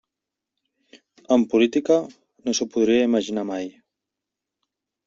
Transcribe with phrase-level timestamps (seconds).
[1.35, 1.99] En política,
[2.47, 3.71] no s'ho podria imaginar mai.